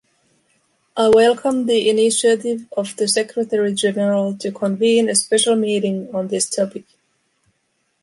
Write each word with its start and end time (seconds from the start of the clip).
I 0.97 1.09
welcome 1.09 1.67
the 1.67 1.87
initiative 1.87 2.65
of 2.75 2.95
the 2.95 3.07
Secretary 3.07 3.71
General 3.75 4.35
to 4.39 4.51
convene 4.51 5.07
a 5.09 5.13
special 5.13 5.55
meeting 5.55 6.09
on 6.11 6.27
this 6.27 6.49
topic. 6.49 6.85